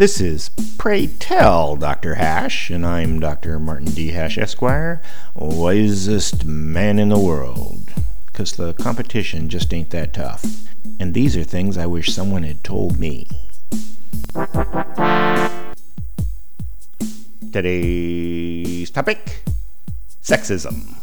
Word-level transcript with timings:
This 0.00 0.18
is 0.18 0.48
Pray 0.78 1.08
Tell 1.08 1.76
Dr. 1.76 2.14
Hash, 2.14 2.70
and 2.70 2.86
I'm 2.86 3.20
Dr. 3.20 3.58
Martin 3.58 3.90
D. 3.90 4.12
Hash, 4.12 4.38
Esquire, 4.38 5.02
wisest 5.34 6.46
man 6.46 6.98
in 6.98 7.10
the 7.10 7.18
world. 7.18 7.92
Because 8.24 8.52
the 8.52 8.72
competition 8.72 9.50
just 9.50 9.74
ain't 9.74 9.90
that 9.90 10.14
tough. 10.14 10.42
And 10.98 11.12
these 11.12 11.36
are 11.36 11.44
things 11.44 11.76
I 11.76 11.84
wish 11.84 12.14
someone 12.14 12.44
had 12.44 12.64
told 12.64 12.98
me. 12.98 13.28
Today's 17.52 18.90
topic 18.90 19.42
sexism. 20.22 20.96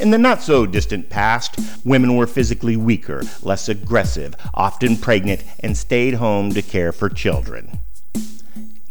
In 0.00 0.10
the 0.10 0.16
not 0.16 0.40
so 0.40 0.64
distant 0.64 1.10
past, 1.10 1.58
women 1.84 2.16
were 2.16 2.26
physically 2.26 2.78
weaker, 2.78 3.24
less 3.42 3.68
aggressive, 3.68 4.36
often 4.54 4.96
pregnant, 4.96 5.44
and 5.58 5.76
stayed 5.76 6.14
home 6.14 6.54
to 6.54 6.62
care 6.62 6.92
for 6.92 7.10
children. 7.10 7.78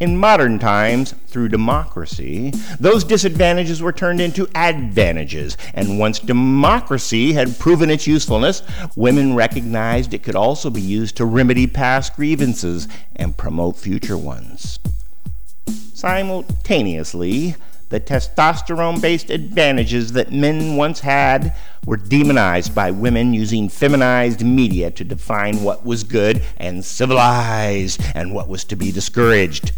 In 0.00 0.16
modern 0.16 0.58
times, 0.58 1.14
through 1.26 1.50
democracy, 1.50 2.54
those 2.78 3.04
disadvantages 3.04 3.82
were 3.82 3.92
turned 3.92 4.18
into 4.18 4.48
advantages, 4.54 5.58
and 5.74 5.98
once 5.98 6.18
democracy 6.18 7.34
had 7.34 7.58
proven 7.58 7.90
its 7.90 8.06
usefulness, 8.06 8.62
women 8.96 9.34
recognized 9.34 10.14
it 10.14 10.22
could 10.22 10.36
also 10.36 10.70
be 10.70 10.80
used 10.80 11.18
to 11.18 11.26
remedy 11.26 11.66
past 11.66 12.16
grievances 12.16 12.88
and 13.14 13.36
promote 13.36 13.76
future 13.76 14.16
ones. 14.16 14.78
Simultaneously, 15.92 17.56
the 17.90 18.00
testosterone 18.00 19.02
based 19.02 19.28
advantages 19.28 20.12
that 20.12 20.32
men 20.32 20.76
once 20.76 21.00
had 21.00 21.54
were 21.84 21.98
demonized 21.98 22.74
by 22.74 22.90
women 22.90 23.34
using 23.34 23.68
feminized 23.68 24.42
media 24.42 24.90
to 24.92 25.04
define 25.04 25.62
what 25.62 25.84
was 25.84 26.04
good 26.04 26.40
and 26.56 26.82
civilized 26.82 28.00
and 28.14 28.32
what 28.32 28.48
was 28.48 28.64
to 28.64 28.76
be 28.76 28.90
discouraged. 28.90 29.72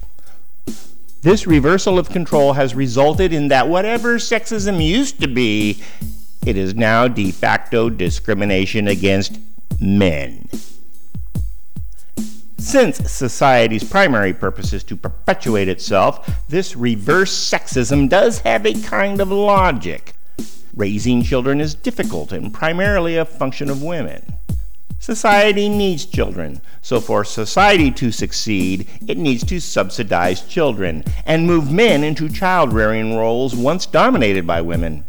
This 1.23 1.47
reversal 1.47 2.01
of 2.01 2.11
control 2.11 2.55
has 2.55 2.75
resulted 2.75 3.33
in 3.33 3.47
that 3.47 3.69
whatever 3.69 4.17
sexism 4.17 4.85
used 4.85 5.21
to 5.21 5.29
be, 5.29 5.81
it 6.45 6.57
is 6.57 6.75
now 6.75 7.07
de 7.07 7.31
facto 7.31 7.89
discrimination 7.89 8.89
against 8.89 9.39
men. 9.79 10.49
Since 12.59 13.09
society's 13.09 13.85
primary 13.85 14.33
purpose 14.33 14.73
is 14.73 14.83
to 14.85 14.97
perpetuate 14.97 15.69
itself, 15.69 16.29
this 16.49 16.75
reverse 16.75 17.33
sexism 17.33 18.09
does 18.09 18.41
have 18.41 18.67
a 18.67 18.75
kind 18.83 19.21
of 19.21 19.31
logic. 19.31 20.15
Raising 20.75 21.23
children 21.23 21.61
is 21.61 21.77
difficult 21.77 22.33
and 22.33 22.53
primarily 22.53 23.17
a 23.17 23.25
function 23.25 23.71
of 23.71 23.81
women. 23.81 24.25
Society 25.03 25.69
needs 25.69 26.07
children, 26.07 26.61
so 26.81 27.01
for 27.01 27.25
society 27.25 27.91
to 27.91 28.13
succeed, 28.13 28.87
it 29.09 29.19
needs 29.19 29.43
to 29.43 29.59
subsidize 29.59 30.43
children 30.43 31.03
and 31.27 31.45
move 31.45 31.73
men 31.73 32.05
into 32.05 32.29
child 32.29 32.73
rearing 32.73 33.17
roles 33.17 33.53
once 33.53 33.85
dominated 33.85 34.47
by 34.47 34.61
women. 34.61 35.03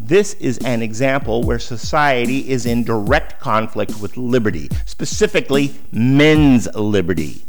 This 0.00 0.34
is 0.40 0.58
an 0.64 0.82
example 0.82 1.44
where 1.44 1.60
society 1.60 2.50
is 2.50 2.66
in 2.66 2.82
direct 2.82 3.38
conflict 3.38 4.00
with 4.00 4.16
liberty, 4.16 4.68
specifically 4.86 5.72
men's 5.92 6.66
liberty. 6.74 7.44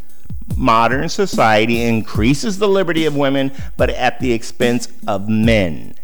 Modern 0.55 1.09
society 1.09 1.81
increases 1.81 2.59
the 2.59 2.67
liberty 2.67 3.07
of 3.07 3.15
women, 3.15 3.51
but 3.77 3.89
at 3.89 4.19
the 4.19 4.31
expense 4.31 4.89
of 5.07 5.27
men 5.27 5.95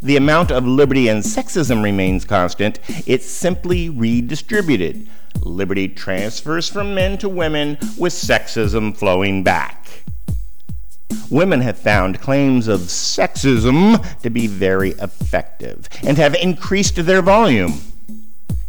the 0.00 0.16
amount 0.16 0.50
of 0.50 0.66
liberty 0.66 1.08
and 1.08 1.22
sexism 1.22 1.82
remains 1.82 2.24
constant, 2.24 2.78
it's 3.06 3.26
simply 3.26 3.88
redistributed. 3.88 5.08
Liberty 5.42 5.88
transfers 5.88 6.68
from 6.68 6.94
men 6.94 7.18
to 7.18 7.28
women, 7.28 7.78
with 7.96 8.12
sexism 8.12 8.96
flowing 8.96 9.42
back. 9.42 10.04
Women 11.30 11.60
have 11.60 11.78
found 11.78 12.20
claims 12.20 12.68
of 12.68 12.80
sexism 12.80 14.20
to 14.22 14.30
be 14.30 14.46
very 14.46 14.90
effective 14.92 15.88
and 16.06 16.16
have 16.18 16.34
increased 16.34 16.96
their 16.96 17.22
volume. 17.22 17.80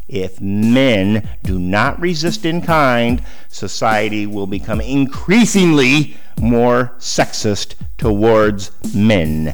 If 0.07 0.41
men 0.41 1.27
do 1.43 1.59
not 1.59 1.99
resist 2.01 2.45
in 2.45 2.61
kind, 2.61 3.23
society 3.49 4.25
will 4.25 4.47
become 4.47 4.81
increasingly 4.81 6.17
more 6.39 6.93
sexist 6.97 7.75
towards 7.97 8.71
men. 8.95 9.53